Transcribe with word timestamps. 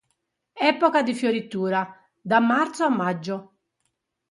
Epoca 0.73 1.03
di 1.03 1.13
fioritura: 1.13 1.87
da 2.19 2.39
marzo 2.39 2.83
a 2.85 2.89
maggio. 2.89 3.51